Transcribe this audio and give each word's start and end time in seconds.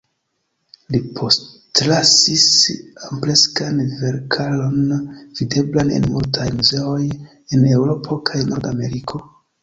Li 0.93 0.99
postlasis 1.17 2.45
ampleksan 3.07 3.81
verkaron, 3.99 4.79
videblan 5.41 5.91
en 5.99 6.07
multaj 6.15 6.47
muzeoj 6.55 6.97
en 7.59 7.67
Eŭropo 7.75 8.19
kaj 8.31 8.41
Norda 8.49 8.73
Ameriko. 8.77 9.23